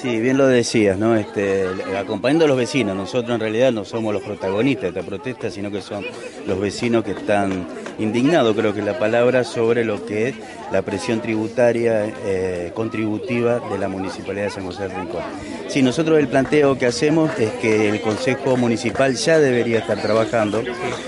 Sí, 0.00 0.20
bien 0.20 0.36
lo 0.36 0.46
decías, 0.46 0.98
¿no? 0.98 1.16
Este, 1.16 1.66
acompañando 1.96 2.44
a 2.44 2.48
los 2.48 2.56
vecinos, 2.58 2.94
nosotros 2.94 3.34
en 3.34 3.40
realidad 3.40 3.72
no 3.72 3.82
somos 3.86 4.12
los 4.12 4.22
protagonistas 4.22 4.82
de 4.82 4.88
esta 5.00 5.02
protesta, 5.02 5.50
sino 5.50 5.70
que 5.70 5.80
son 5.80 6.04
los 6.46 6.60
vecinos 6.60 7.02
que 7.02 7.12
están 7.12 7.66
indignados, 7.98 8.54
creo 8.54 8.74
que 8.74 8.80
es 8.80 8.86
la 8.86 8.98
palabra, 8.98 9.42
sobre 9.42 9.86
lo 9.86 10.04
que 10.04 10.28
es 10.28 10.34
la 10.70 10.82
presión 10.82 11.22
tributaria 11.22 12.12
eh, 12.26 12.72
contributiva 12.74 13.58
de 13.70 13.78
la 13.78 13.88
Municipalidad 13.88 14.44
de 14.44 14.50
San 14.50 14.66
José 14.66 14.82
del 14.82 14.96
Rincón. 14.96 15.22
Sí, 15.68 15.80
nosotros 15.80 16.18
el 16.18 16.28
planteo 16.28 16.76
que 16.76 16.84
hacemos 16.84 17.30
es 17.38 17.52
que 17.52 17.88
el 17.88 18.02
Consejo 18.02 18.58
Municipal 18.58 19.14
ya 19.14 19.38
debería 19.38 19.78
estar 19.78 20.02
trabajando. 20.02 20.62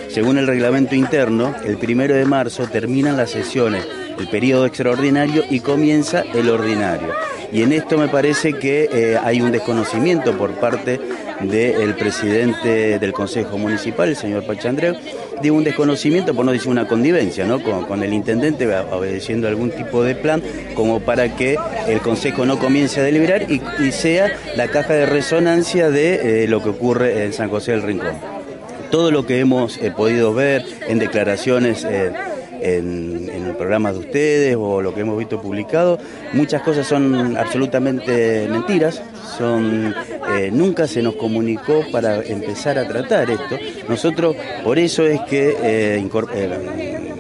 Según 0.08 0.38
el 0.38 0.46
reglamento 0.46 0.94
interno, 0.94 1.55
el 1.62 1.77
primero 1.77 2.14
de 2.14 2.24
marzo 2.24 2.66
terminan 2.66 3.18
las 3.18 3.30
sesiones, 3.30 3.86
el 4.18 4.28
periodo 4.28 4.64
extraordinario 4.64 5.44
y 5.50 5.60
comienza 5.60 6.22
el 6.22 6.48
ordinario. 6.48 7.27
Y 7.52 7.62
en 7.62 7.72
esto 7.72 7.96
me 7.96 8.08
parece 8.08 8.52
que 8.52 8.88
eh, 8.92 9.18
hay 9.22 9.40
un 9.40 9.50
desconocimiento 9.50 10.36
por 10.36 10.52
parte 10.52 11.00
del 11.40 11.94
presidente 11.94 12.98
del 12.98 13.12
Consejo 13.12 13.56
Municipal, 13.56 14.10
el 14.10 14.16
señor 14.16 14.44
Pachandreu, 14.44 14.96
de 15.40 15.50
un 15.50 15.64
desconocimiento, 15.64 16.34
por 16.34 16.44
no 16.44 16.52
decir 16.52 16.68
una 16.68 16.86
connivencia, 16.86 17.46
¿no? 17.46 17.62
Con, 17.62 18.02
el 18.02 18.12
intendente 18.12 18.66
obedeciendo 18.90 19.48
algún 19.48 19.70
tipo 19.70 20.02
de 20.02 20.14
plan 20.14 20.42
como 20.74 21.00
para 21.00 21.34
que 21.36 21.56
el 21.86 22.00
Consejo 22.00 22.44
no 22.44 22.58
comience 22.58 23.00
a 23.00 23.05
deliberar 23.05 23.46
y, 23.50 23.60
sea 23.92 24.30
la 24.56 24.68
caja 24.68 24.92
de 24.92 25.06
resonancia 25.06 25.90
de 25.90 26.44
eh, 26.44 26.48
lo 26.48 26.62
que 26.62 26.68
ocurre 26.68 27.24
en 27.24 27.33
San 27.33 27.48
José 27.48 27.72
del 27.72 27.83
Rincón. 27.83 28.12
Todo 28.90 29.10
lo 29.10 29.27
que 29.27 29.38
hemos 29.40 29.78
eh, 29.78 29.92
podido 29.96 30.34
ver 30.34 30.64
en 30.86 30.98
declaraciones 30.98 31.86
en, 32.61 33.28
el 33.28 33.55
programa 33.56 33.92
de 33.92 33.98
ustedes 33.98 34.56
o 34.59 34.81
lo 34.81 34.95
que 34.95 35.01
hemos 35.01 35.19
visto 35.19 35.41
publicado, 35.41 35.98
muchas 36.33 36.62
cosas 36.62 36.87
son 36.87 37.37
absolutamente 37.37 38.47
mentiras, 38.48 39.03
son 39.37 39.95
eh, 40.31 40.51
nunca 40.53 40.86
se 40.86 41.03
nos 41.03 41.17
comunicó 41.17 41.84
para 41.91 42.23
empezar 42.23 42.79
a 42.79 42.86
tratar 42.86 43.31
esto. 43.31 43.56
Nosotros 43.89 44.36
por 44.64 44.79
eso 44.79 45.06
es 45.06 45.20
que 45.23 45.56
eh, 45.62 46.09
eh, 46.34 47.14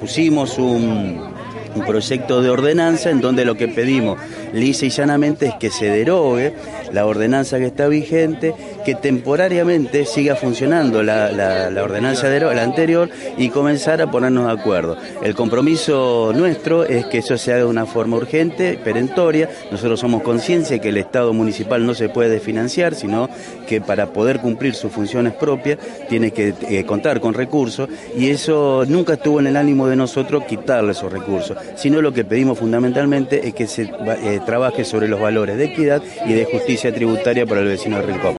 pusimos 0.00 0.58
un, 0.58 1.30
un 1.74 1.86
proyecto 1.86 2.42
de 2.42 2.50
ordenanza 2.50 3.10
en 3.10 3.20
donde 3.20 3.44
lo 3.44 3.56
que 3.56 3.68
pedimos 3.68 4.18
lisa 4.52 4.86
y 4.86 4.90
llanamente 4.90 5.46
es 5.46 5.54
que 5.54 5.70
se 5.70 5.86
derogue 5.86 6.54
la 6.92 7.06
ordenanza 7.06 7.58
que 7.58 7.66
está 7.66 7.88
vigente, 7.88 8.54
que 8.84 8.94
temporariamente 8.94 10.04
siga 10.04 10.36
funcionando 10.36 11.02
la, 11.02 11.70
ordenanza 11.82 12.28
de 12.28 12.40
la 12.40 12.62
anterior 12.62 13.08
y 13.36 13.48
comenzar 13.48 14.00
a 14.02 14.10
ponernos 14.10 14.46
de 14.46 14.60
acuerdo. 14.60 14.96
El 15.22 15.34
compromiso 15.34 16.32
nuestro 16.34 16.84
es 16.84 17.06
que 17.06 17.18
eso 17.18 17.36
se 17.38 17.52
haga 17.52 17.60
de 17.60 17.66
una 17.66 17.86
forma 17.86 18.16
urgente, 18.16 18.78
perentoria. 18.82 19.48
Nosotros 19.70 20.00
somos 20.00 20.22
conciencia 20.22 20.78
que 20.78 20.90
el 20.90 20.96
Estado 20.96 21.32
municipal 21.32 21.84
no 21.84 21.94
se 21.94 22.08
puede 22.08 22.40
financiar, 22.40 22.94
sino 22.94 23.28
que 23.66 23.80
para 23.80 24.12
poder 24.12 24.40
cumplir 24.40 24.74
sus 24.74 24.92
funciones 24.92 25.34
propias 25.34 25.78
tiene 26.08 26.30
que 26.30 26.54
eh, 26.68 26.84
contar 26.84 27.20
con 27.20 27.34
recursos 27.34 27.88
y 28.16 28.30
eso 28.30 28.84
nunca 28.88 29.14
estuvo 29.14 29.40
en 29.40 29.46
el 29.46 29.56
ánimo 29.56 29.88
de 29.88 29.96
nosotros 29.96 30.44
quitarle 30.44 30.92
esos 30.92 31.12
recursos, 31.12 31.56
sino 31.76 32.02
lo 32.02 32.12
que 32.12 32.24
pedimos 32.24 32.58
fundamentalmente 32.58 33.46
es 33.46 33.54
que 33.54 33.66
se 33.66 33.82
eh, 33.82 34.40
trabaje 34.44 34.84
sobre 34.84 35.08
los 35.08 35.20
valores 35.20 35.56
de 35.56 35.64
equidad 35.64 36.02
y 36.26 36.32
de 36.32 36.44
justicia 36.44 36.92
tributaria 36.92 37.46
para 37.46 37.60
el 37.60 37.68
vecino 37.68 37.96
de 37.96 38.02
Rincón. 38.02 38.39